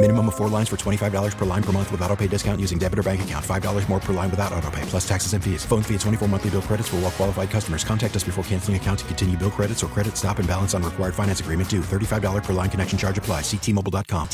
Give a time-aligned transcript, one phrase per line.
[0.00, 2.78] Minimum of four lines for $25 per line per month with auto pay discount using
[2.78, 3.44] debit or bank account.
[3.44, 5.64] $5 more per line without auto pay, plus taxes and fees.
[5.64, 7.82] Phone fee at 24 monthly bill credits for all well qualified customers.
[7.82, 10.84] Contact us before canceling account to continue bill credits or credit stop and balance on
[10.84, 11.80] required finance agreement due.
[11.80, 13.40] $35 per line connection charge apply.
[13.40, 14.28] Ctmobile.com.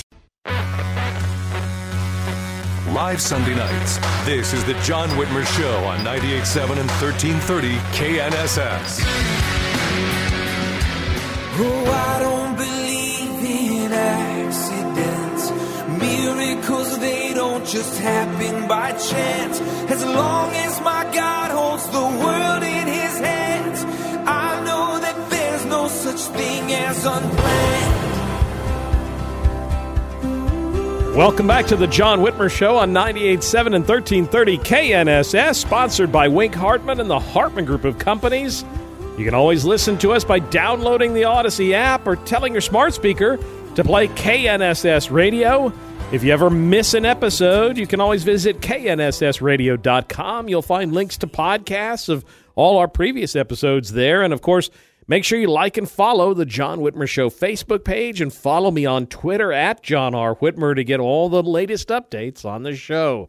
[2.95, 3.97] Live Sunday nights.
[4.27, 9.01] This is the John Whitmer Show on 98.7 and 1330 KNSS.
[11.57, 12.84] Oh,
[17.75, 19.61] just happen by chance.
[19.91, 23.83] As long as my God holds the world in his hands,
[24.25, 28.05] I know that there's no such thing as unplanned.
[31.17, 36.55] Welcome back to the John Whitmer Show on 98.7 and 1330 KNSS, sponsored by Wink
[36.55, 38.65] Hartman and the Hartman Group of Companies.
[39.19, 42.95] You can always listen to us by downloading the Audacy app or telling your smart
[42.95, 43.37] speaker
[43.75, 45.73] to play KNSS Radio.
[46.13, 50.49] If you ever miss an episode, you can always visit knssradio.com.
[50.49, 52.25] You'll find links to podcasts of
[52.55, 54.23] all our previous episodes there.
[54.23, 54.71] And of course,
[55.09, 58.87] make sure you like and follow the John Whitmer Show Facebook page and follow me
[58.87, 60.37] on Twitter at John R.
[60.37, 63.29] Whitmer to get all the latest updates on the show.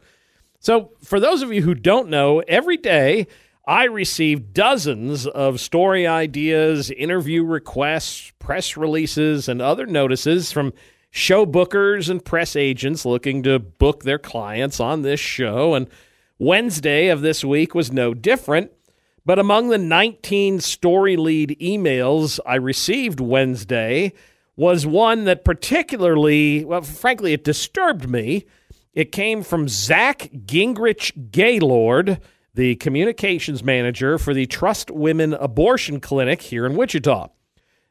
[0.60, 3.26] So, for those of you who don't know, every day
[3.66, 10.72] I receive dozens of story ideas, interview requests, press releases, and other notices from
[11.16, 15.74] show bookers and press agents looking to book their clients on this show.
[15.74, 15.88] And
[16.38, 18.72] Wednesday of this week was no different.
[19.26, 24.12] But among the 19 story lead emails I received Wednesday
[24.58, 28.46] was one that particularly, well, frankly, it disturbed me.
[28.94, 32.20] It came from Zach Gingrich Gaylord
[32.54, 37.28] the communications manager for the Trust Women Abortion Clinic here in Wichita.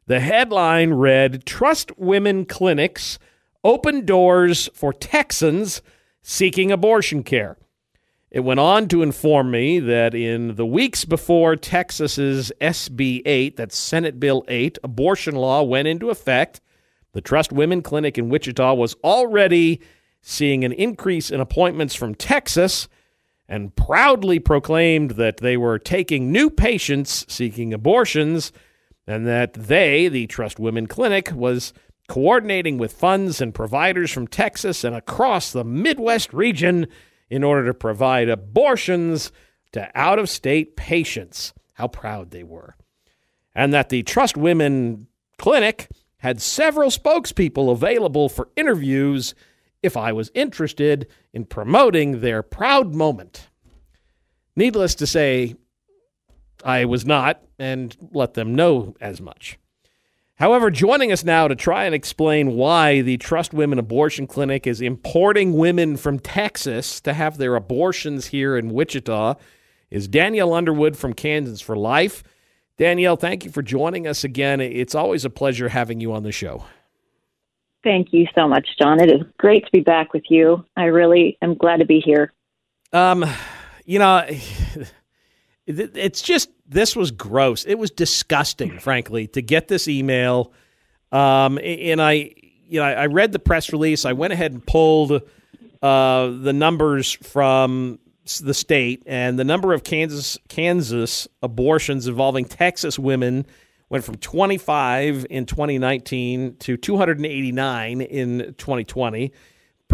[0.07, 3.19] The headline read Trust Women Clinics
[3.63, 5.81] Open Doors for Texans
[6.21, 7.57] Seeking Abortion Care.
[8.31, 13.79] It went on to inform me that in the weeks before Texas's SB 8, that's
[13.79, 16.61] Senate Bill 8, abortion law went into effect,
[17.13, 19.81] the Trust Women Clinic in Wichita was already
[20.21, 22.89] seeing an increase in appointments from Texas
[23.49, 28.53] and proudly proclaimed that they were taking new patients seeking abortions
[29.07, 31.73] and that they, the Trust Women Clinic, was
[32.09, 36.87] coordinating with funds and providers from Texas and across the Midwest region
[37.31, 39.33] in order to provide abortions
[39.73, 41.53] to out of state patients.
[41.75, 42.77] How proud they were.
[43.55, 45.07] And that the Trust Women
[45.39, 45.89] Clinic
[46.19, 49.35] had several spokespeople available for interviews
[49.83, 53.49] if I was interested in promoting their proud moment.
[54.57, 55.57] Needless to say,
[56.65, 59.59] I was not, and let them know as much.
[60.37, 64.81] However, joining us now to try and explain why the Trust Women Abortion Clinic is
[64.81, 69.37] importing women from Texas to have their abortions here in Wichita
[69.91, 72.25] is Danielle Underwood from Kansans for Life.
[72.77, 74.61] Danielle, thank you for joining us again.
[74.61, 76.65] It's always a pleasure having you on the show.
[77.85, 79.01] Thank you so much, John.
[79.01, 80.65] It is great to be back with you.
[80.77, 82.33] I really am glad to be here.
[82.93, 83.25] Um,
[83.85, 84.27] you know,
[85.67, 87.65] it's just this was gross.
[87.65, 90.53] It was disgusting, frankly, to get this email.
[91.13, 92.33] Um, and I,
[92.67, 94.05] you know, I read the press release.
[94.05, 95.23] I went ahead and pulled
[95.83, 97.99] uh, the numbers from
[98.43, 103.47] the state, and the number of Kansas Kansas abortions involving Texas women
[103.91, 109.33] went from 25 in 2019 to 289 in 2020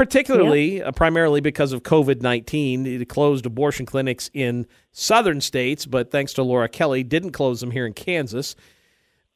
[0.01, 0.85] particularly yeah.
[0.85, 2.87] uh, primarily because of COVID 19.
[2.87, 7.71] It closed abortion clinics in southern states, but thanks to Laura Kelly, didn't close them
[7.71, 8.57] here in Kansas.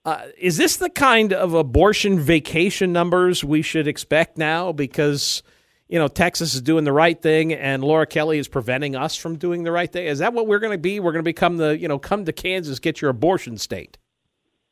[0.06, 4.72] Uh, is this the kind of abortion vacation numbers we should expect now?
[4.72, 5.42] Because
[5.86, 9.36] you know, Texas is doing the right thing and Laura Kelly is preventing us from
[9.36, 10.06] doing the right thing?
[10.06, 10.98] Is that what we're going to be?
[10.98, 13.98] We're going to become the, you know, come to Kansas, get your abortion state.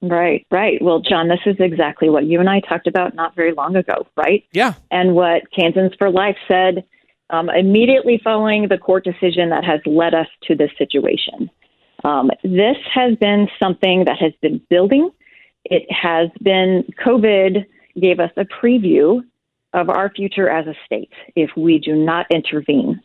[0.03, 0.83] Right, right.
[0.83, 4.07] Well, John, this is exactly what you and I talked about not very long ago,
[4.17, 4.45] right?
[4.53, 4.75] Yeah.
[4.91, 6.85] And what Kansans for Life said
[7.31, 11.49] um, immediately following the court decision that has led us to this situation.
[12.05, 15.11] Um, this has been something that has been building.
[15.65, 17.65] It has been, COVID
[18.01, 19.21] gave us a preview
[19.73, 23.01] of our future as a state if we do not intervene.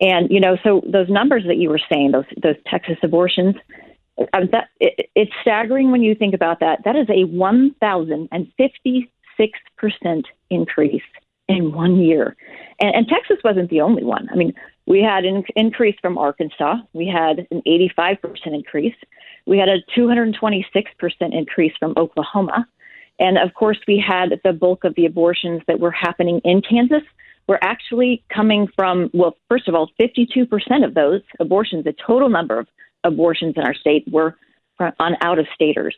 [0.00, 3.54] And, you know, so those numbers that you were saying, those, those Texas abortions,
[4.32, 6.84] Um, that, it, it's staggering when you think about that.
[6.84, 11.02] That is a 1,056% increase
[11.48, 12.36] in one year.
[12.80, 14.28] And, and Texas wasn't the only one.
[14.30, 14.52] I mean,
[14.86, 16.76] we had an increase from Arkansas.
[16.92, 18.94] We had an 85% increase.
[19.46, 20.64] We had a 226%
[21.32, 22.66] increase from Oklahoma.
[23.18, 27.02] And of course, we had the bulk of the abortions that were happening in Kansas
[27.46, 30.48] were actually coming from, well, first of all, 52%
[30.84, 32.68] of those abortions, the total number of
[33.04, 34.36] abortions in our state, were
[34.98, 35.96] on out of staters.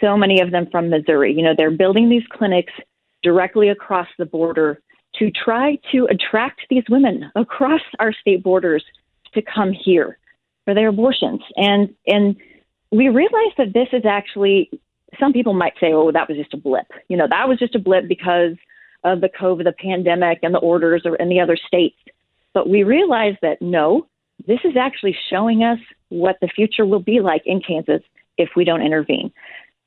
[0.00, 1.32] So many of them from Missouri.
[1.32, 2.72] You know, they're building these clinics
[3.22, 4.80] directly across the border
[5.18, 8.84] to try to attract these women across our state borders
[9.34, 10.18] to come here
[10.64, 11.40] for their abortions.
[11.56, 12.36] And and
[12.90, 14.70] we realize that this is actually
[15.18, 16.86] some people might say, oh, that was just a blip.
[17.08, 18.56] You know, that was just a blip because
[19.04, 21.96] of the COVID, the pandemic, and the orders in the other states.
[22.52, 24.06] But we realize that no,
[24.46, 28.02] this is actually showing us what the future will be like in Kansas
[28.36, 29.32] if we don't intervene.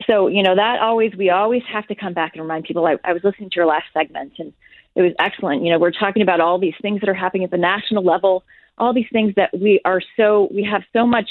[0.07, 2.85] So, you know, that always, we always have to come back and remind people.
[2.85, 4.53] I, I was listening to your last segment and
[4.95, 5.63] it was excellent.
[5.63, 8.43] You know, we're talking about all these things that are happening at the national level,
[8.77, 11.29] all these things that we are so, we have so much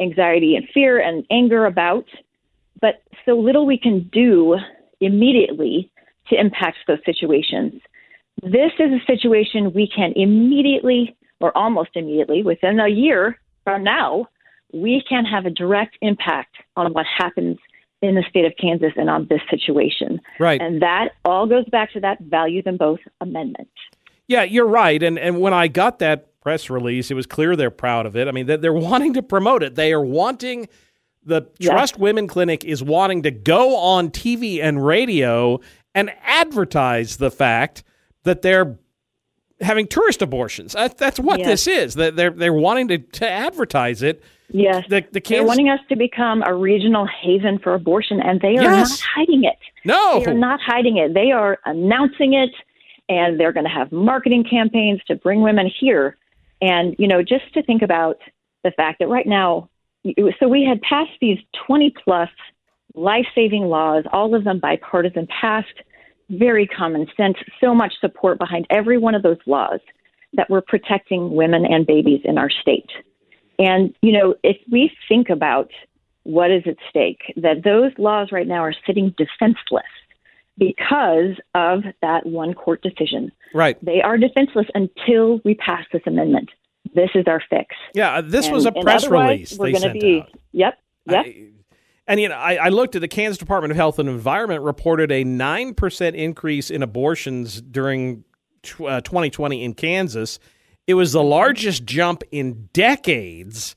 [0.00, 2.06] anxiety and fear and anger about,
[2.80, 4.56] but so little we can do
[5.00, 5.90] immediately
[6.28, 7.80] to impact those situations.
[8.42, 14.28] This is a situation we can immediately or almost immediately within a year from now,
[14.72, 17.58] we can have a direct impact on what happens
[18.00, 20.20] in the state of Kansas and on this situation.
[20.38, 20.60] Right.
[20.60, 23.68] And that all goes back to that value them both amendment.
[24.28, 25.02] Yeah, you're right.
[25.02, 28.28] And and when I got that press release, it was clear they're proud of it.
[28.28, 29.74] I mean, they're wanting to promote it.
[29.74, 30.68] They are wanting
[31.24, 35.58] the Trust Women Clinic is wanting to go on TV and radio
[35.92, 37.82] and advertise the fact
[38.22, 38.78] that they're
[39.60, 40.72] having tourist abortions.
[40.72, 41.48] That's what yes.
[41.48, 41.94] this is.
[41.94, 44.22] They're they're wanting to, to advertise it.
[44.48, 45.28] Yes, the, the Kansas...
[45.28, 48.90] they're wanting us to become a regional haven for abortion, and they are yes.
[48.90, 49.58] not hiding it.
[49.84, 51.14] No, they are not hiding it.
[51.14, 52.50] They are announcing it,
[53.08, 56.16] and they're going to have marketing campaigns to bring women here.
[56.60, 58.18] And you know, just to think about
[58.62, 59.68] the fact that right now,
[60.38, 62.30] so we had passed these twenty plus
[62.94, 65.82] life saving laws, all of them bipartisan, passed
[66.30, 69.80] very common sense, so much support behind every one of those laws
[70.32, 72.90] that we're protecting women and babies in our state.
[73.58, 75.70] And, you know, if we think about
[76.24, 79.84] what is at stake, that those laws right now are sitting defenseless
[80.58, 83.30] because of that one court decision.
[83.54, 83.82] Right.
[83.84, 86.50] They are defenseless until we pass this amendment.
[86.94, 87.74] This is our fix.
[87.94, 90.30] Yeah, this and, was a press release we're they sent be, out.
[90.52, 90.78] Yep.
[91.06, 91.24] Yep.
[91.26, 91.46] I,
[92.06, 95.10] and you know, I, I, looked at the Kansas Department of Health and Environment reported
[95.10, 98.24] a nine percent increase in abortions during
[98.80, 100.38] uh, 2020 in Kansas.
[100.86, 103.74] It was the largest jump in decades,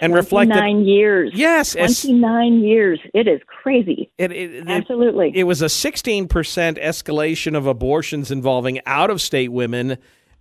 [0.00, 1.32] and reflected nine years.
[1.34, 3.00] Yes, twenty nine years.
[3.14, 4.10] It is crazy.
[4.18, 5.28] It, it, Absolutely.
[5.28, 9.98] It, it was a 16 percent escalation of abortions involving out of state women.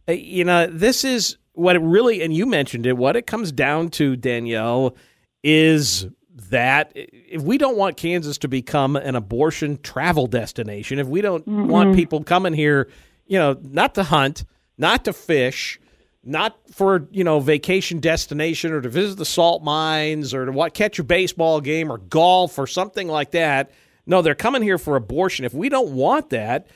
[0.08, 2.98] Uh, you know, this is what it really, and you mentioned it.
[2.98, 4.96] What it comes down to, Danielle,
[5.44, 6.08] is
[6.50, 11.46] that if we don't want Kansas to become an abortion travel destination, if we don't
[11.48, 12.90] mm want people coming here,
[13.26, 14.46] you know, not to hunt,
[14.78, 15.80] not to fish,
[16.24, 20.74] not for you know vacation destination or to visit the salt mines or to what
[20.74, 23.72] catch a baseball game or golf or something like that.
[24.06, 25.44] No, they're coming here for abortion.
[25.44, 26.68] If we don't want that,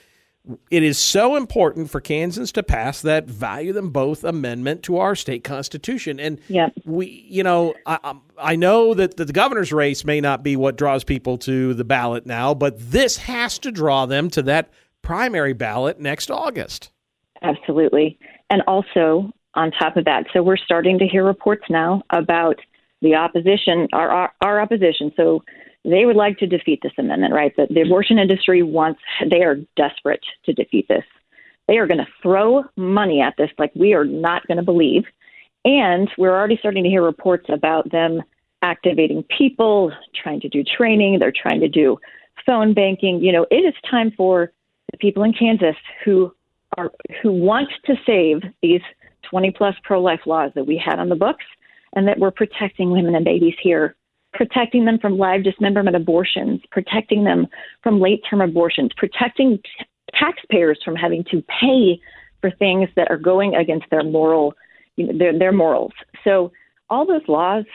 [0.69, 5.15] it is so important for Kansans to pass that value them both amendment to our
[5.15, 6.19] state constitution.
[6.19, 6.73] And yep.
[6.83, 11.03] we, you know, I, I know that the governor's race may not be what draws
[11.03, 14.69] people to the ballot now, but this has to draw them to that
[15.01, 16.89] primary ballot next August.
[17.43, 18.17] Absolutely.
[18.49, 22.57] And also, on top of that, so we're starting to hear reports now about
[23.01, 25.11] the opposition, our, our, our opposition.
[25.15, 25.43] So
[25.83, 27.55] they would like to defeat this amendment, right?
[27.55, 31.03] The, the abortion industry wants, they are desperate to defeat this.
[31.67, 35.03] They are going to throw money at this like we are not going to believe.
[35.63, 38.21] And we're already starting to hear reports about them
[38.61, 41.97] activating people, trying to do training, they're trying to do
[42.45, 43.21] phone banking.
[43.21, 44.51] You know, it is time for
[44.91, 46.33] the people in Kansas who
[46.77, 48.81] are who want to save these
[49.29, 51.45] 20 plus pro life laws that we had on the books
[51.93, 53.95] and that we're protecting women and babies here,
[54.33, 57.47] protecting them from live dismemberment abortions, protecting them
[57.83, 61.99] from late term abortions, protecting t- taxpayers from having to pay
[62.41, 64.53] for things that are going against their moral
[64.95, 65.93] you know, their their morals.
[66.23, 66.51] So
[66.89, 67.65] all those laws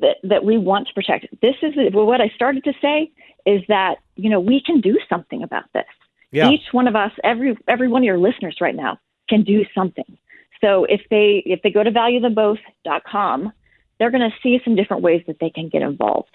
[0.00, 1.26] that that we want to protect.
[1.42, 3.10] This is what I started to say
[3.44, 5.84] is that you know we can do something about this.
[6.32, 6.50] Yeah.
[6.50, 8.98] Each one of us, every every one of your listeners right now,
[9.28, 10.18] can do something.
[10.60, 13.52] So if they if they go to valuethemboth.com,
[13.98, 16.30] they're going to see some different ways that they can get involved.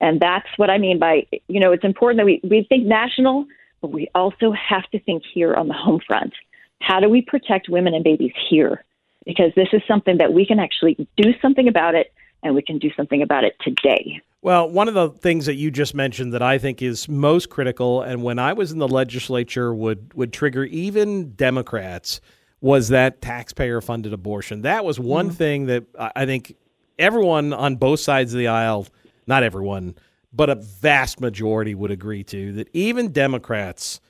[0.00, 3.46] And that's what I mean by you know it's important that we we think national,
[3.80, 6.34] but we also have to think here on the home front.
[6.80, 8.84] How do we protect women and babies here?
[9.24, 12.78] Because this is something that we can actually do something about it, and we can
[12.78, 14.20] do something about it today.
[14.42, 18.02] Well, one of the things that you just mentioned that I think is most critical,
[18.02, 22.20] and when I was in the legislature, would would trigger even Democrats,
[22.60, 24.60] was that taxpayer funded abortion.
[24.62, 25.34] That was one Mm-hmm.
[25.36, 26.54] thing that I I think
[26.98, 28.86] everyone on both sides of the aisle,
[29.26, 29.94] not everyone,
[30.32, 34.00] but a vast majority would agree to that even Democrats,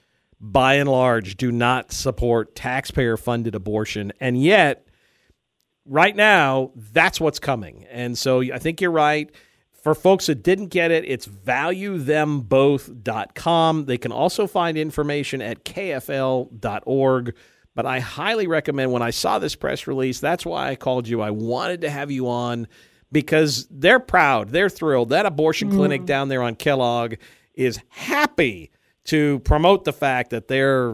[0.40, 4.86] by and large, do not support taxpayer funded abortion, and yet
[5.86, 7.86] right now, that's what's coming.
[7.90, 9.30] And so I think you're right.
[9.82, 13.84] For folks that didn't get it, it's valuethemboth.com.
[13.84, 17.36] They can also find information at kfl.org.
[17.76, 21.20] But I highly recommend when I saw this press release, that's why I called you.
[21.20, 22.68] I wanted to have you on
[23.12, 25.10] because they're proud, they're thrilled.
[25.10, 25.74] That abortion mm.
[25.74, 27.16] clinic down there on Kellogg
[27.54, 28.70] is happy
[29.04, 30.92] to promote the fact that they're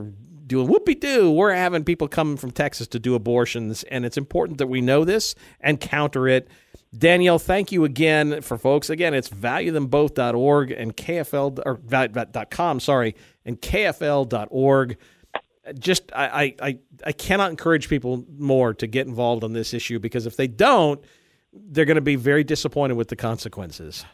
[0.48, 1.30] doing whoopee doo.
[1.30, 5.04] We're having people coming from Texas to do abortions, and it's important that we know
[5.04, 6.48] this and counter it.
[6.96, 8.90] Danielle, thank you again for folks.
[8.90, 13.14] Again, it's valuethemboth.org and KFL or .com, sorry,
[13.46, 14.98] and KFL.org.
[15.78, 20.26] Just I, I I cannot encourage people more to get involved on this issue because
[20.26, 21.02] if they don't,
[21.52, 24.04] they're going to be very disappointed with the consequences.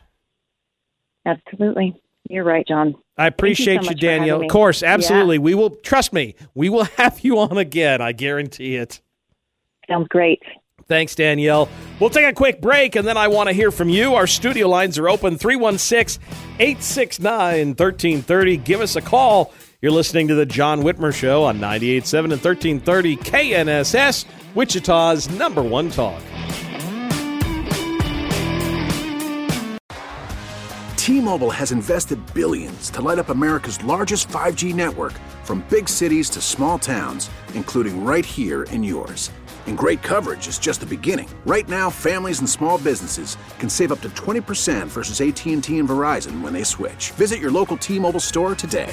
[1.24, 2.00] Absolutely.
[2.28, 2.94] You're right, John.
[3.16, 4.42] I appreciate so you, for having Danielle.
[4.42, 4.92] Of course, Yeah.
[4.92, 5.38] absolutely.
[5.38, 6.34] We will trust me.
[6.54, 8.00] We will have you on again.
[8.02, 9.00] I guarantee it.
[9.88, 10.42] Sounds great.
[10.86, 11.68] Thanks, Danielle.
[12.00, 14.14] We'll take a quick break and then I want to hear from you.
[14.14, 16.22] Our studio lines are open 316
[16.58, 18.56] 869 1330.
[18.58, 19.52] Give us a call.
[19.80, 24.24] You're listening to The John Whitmer Show on 98.7 and 1330 KNSS,
[24.56, 26.20] Wichita's number one talk.
[30.96, 35.12] T-Mobile has invested billions to light up America's largest 5G network
[35.44, 39.30] from big cities to small towns, including right here in yours.
[39.68, 41.28] And great coverage is just the beginning.
[41.46, 46.40] Right now, families and small businesses can save up to 20% versus AT&T and Verizon
[46.40, 47.12] when they switch.
[47.12, 48.92] Visit your local T-Mobile store today.